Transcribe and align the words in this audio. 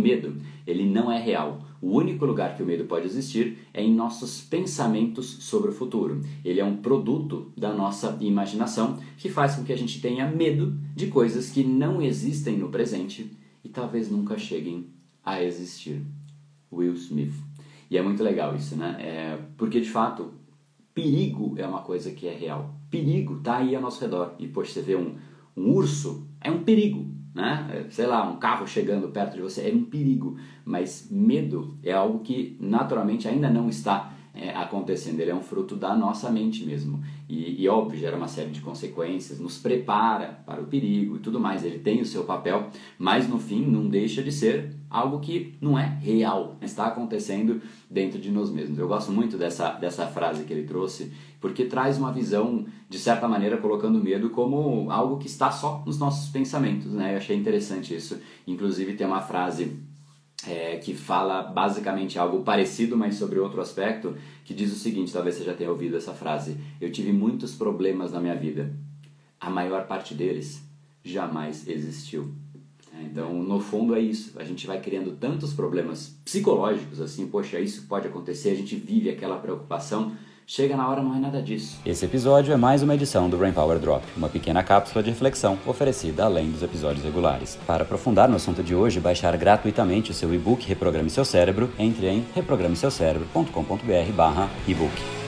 medo, 0.00 0.36
ele 0.66 0.84
não 0.84 1.10
é 1.10 1.20
real. 1.20 1.64
O 1.80 1.96
único 1.96 2.26
lugar 2.26 2.56
que 2.56 2.62
o 2.62 2.66
medo 2.66 2.84
pode 2.84 3.06
existir 3.06 3.58
é 3.72 3.82
em 3.82 3.94
nossos 3.94 4.40
pensamentos 4.40 5.26
sobre 5.40 5.70
o 5.70 5.72
futuro. 5.72 6.20
Ele 6.44 6.60
é 6.60 6.64
um 6.64 6.76
produto 6.76 7.52
da 7.56 7.72
nossa 7.72 8.18
imaginação 8.20 8.98
que 9.16 9.28
faz 9.28 9.56
com 9.56 9.64
que 9.64 9.72
a 9.72 9.78
gente 9.78 10.00
tenha 10.00 10.30
medo 10.30 10.78
de 10.94 11.06
coisas 11.06 11.50
que 11.50 11.64
não 11.64 12.02
existem 12.02 12.58
no 12.58 12.68
presente 12.68 13.30
e 13.64 13.68
talvez 13.68 14.10
nunca 14.10 14.36
cheguem 14.38 14.88
a 15.24 15.42
existir. 15.42 16.02
Will 16.72 16.94
Smith. 16.94 17.34
E 17.90 17.96
é 17.96 18.02
muito 18.02 18.22
legal 18.22 18.54
isso, 18.54 18.76
né? 18.76 18.96
É, 19.00 19.38
porque 19.56 19.80
de 19.80 19.90
fato, 19.90 20.32
perigo 20.94 21.54
é 21.56 21.66
uma 21.66 21.82
coisa 21.82 22.10
que 22.10 22.28
é 22.28 22.34
real. 22.34 22.74
Perigo 22.90 23.38
está 23.38 23.56
aí 23.56 23.74
ao 23.74 23.82
nosso 23.82 24.00
redor. 24.00 24.34
E, 24.38 24.46
poxa, 24.46 24.72
você 24.72 24.82
vê 24.82 24.96
um, 24.96 25.16
um 25.56 25.72
urso, 25.72 26.28
é 26.40 26.50
um 26.50 26.62
perigo 26.62 27.06
né? 27.40 27.86
Sei 27.90 28.06
lá, 28.06 28.28
um 28.28 28.36
carro 28.36 28.66
chegando 28.66 29.08
perto 29.08 29.34
de 29.34 29.42
você 29.42 29.68
é 29.68 29.74
um 29.74 29.84
perigo, 29.84 30.36
mas 30.64 31.08
medo 31.10 31.76
é 31.82 31.92
algo 31.92 32.20
que 32.20 32.56
naturalmente 32.60 33.26
ainda 33.26 33.48
não 33.48 33.68
está 33.68 34.12
é, 34.40 34.56
acontecendo, 34.56 35.20
ele 35.20 35.30
é 35.30 35.34
um 35.34 35.42
fruto 35.42 35.76
da 35.76 35.94
nossa 35.94 36.30
mente 36.30 36.64
mesmo. 36.64 37.02
E, 37.28 37.62
e, 37.62 37.68
óbvio, 37.68 38.00
gera 38.00 38.16
uma 38.16 38.26
série 38.26 38.50
de 38.50 38.62
consequências, 38.62 39.38
nos 39.38 39.58
prepara 39.58 40.40
para 40.46 40.62
o 40.62 40.64
perigo 40.64 41.16
e 41.16 41.18
tudo 41.18 41.38
mais. 41.38 41.62
Ele 41.62 41.78
tem 41.78 42.00
o 42.00 42.06
seu 42.06 42.24
papel, 42.24 42.70
mas 42.98 43.28
no 43.28 43.38
fim 43.38 43.66
não 43.66 43.86
deixa 43.86 44.22
de 44.22 44.32
ser 44.32 44.74
algo 44.88 45.20
que 45.20 45.54
não 45.60 45.78
é 45.78 45.98
real, 46.00 46.56
está 46.62 46.86
acontecendo 46.86 47.60
dentro 47.88 48.18
de 48.18 48.30
nós 48.30 48.50
mesmos. 48.50 48.78
Eu 48.78 48.88
gosto 48.88 49.12
muito 49.12 49.36
dessa, 49.36 49.72
dessa 49.72 50.06
frase 50.06 50.44
que 50.44 50.52
ele 50.52 50.66
trouxe, 50.66 51.12
porque 51.38 51.66
traz 51.66 51.98
uma 51.98 52.10
visão, 52.10 52.64
de 52.88 52.98
certa 52.98 53.28
maneira, 53.28 53.58
colocando 53.58 54.02
medo 54.02 54.30
como 54.30 54.90
algo 54.90 55.18
que 55.18 55.26
está 55.26 55.50
só 55.50 55.82
nos 55.84 55.98
nossos 55.98 56.30
pensamentos. 56.30 56.90
Né? 56.92 57.12
Eu 57.12 57.18
achei 57.18 57.36
interessante 57.36 57.94
isso. 57.94 58.18
Inclusive, 58.46 58.94
tem 58.94 59.06
uma 59.06 59.20
frase 59.20 59.76
é, 60.46 60.76
que 60.78 60.94
fala 60.94 61.42
basicamente 61.42 62.18
algo 62.18 62.42
parecido, 62.42 62.96
mas 62.96 63.16
sobre 63.16 63.38
outro 63.38 63.60
aspecto, 63.60 64.16
que 64.44 64.54
diz 64.54 64.72
o 64.72 64.78
seguinte: 64.78 65.12
talvez 65.12 65.36
você 65.36 65.44
já 65.44 65.54
tenha 65.54 65.70
ouvido 65.70 65.96
essa 65.96 66.14
frase. 66.14 66.56
Eu 66.80 66.90
tive 66.90 67.12
muitos 67.12 67.54
problemas 67.54 68.12
na 68.12 68.20
minha 68.20 68.34
vida. 68.34 68.74
A 69.40 69.50
maior 69.50 69.86
parte 69.86 70.14
deles 70.14 70.62
jamais 71.04 71.66
existiu. 71.68 72.32
É, 72.94 73.02
então, 73.02 73.32
no 73.42 73.60
fundo, 73.60 73.94
é 73.94 74.00
isso. 74.00 74.38
A 74.38 74.44
gente 74.44 74.66
vai 74.66 74.80
criando 74.80 75.12
tantos 75.12 75.52
problemas 75.52 76.18
psicológicos 76.24 77.00
assim, 77.00 77.26
poxa, 77.28 77.60
isso 77.60 77.86
pode 77.86 78.06
acontecer, 78.08 78.50
a 78.50 78.56
gente 78.56 78.76
vive 78.76 79.10
aquela 79.10 79.38
preocupação 79.38 80.12
Chega 80.52 80.76
na 80.76 80.88
hora, 80.88 81.00
não 81.00 81.14
é 81.14 81.18
nada 81.20 81.40
disso. 81.40 81.78
Esse 81.86 82.04
episódio 82.04 82.52
é 82.52 82.56
mais 82.56 82.82
uma 82.82 82.96
edição 82.96 83.30
do 83.30 83.36
Brain 83.36 83.52
Power 83.52 83.78
Drop, 83.78 84.04
uma 84.16 84.28
pequena 84.28 84.64
cápsula 84.64 85.00
de 85.00 85.10
reflexão 85.10 85.56
oferecida 85.64 86.24
além 86.24 86.50
dos 86.50 86.60
episódios 86.60 87.04
regulares. 87.04 87.56
Para 87.68 87.84
aprofundar 87.84 88.28
no 88.28 88.34
assunto 88.34 88.60
de 88.60 88.74
hoje 88.74 88.98
baixar 88.98 89.36
gratuitamente 89.36 90.10
o 90.10 90.14
seu 90.14 90.34
e-book 90.34 90.66
Reprograme 90.66 91.08
Seu 91.08 91.24
Cérebro, 91.24 91.72
entre 91.78 92.08
em 92.08 92.26
reprogrameseucerebro.com.br/ebook. 92.34 95.19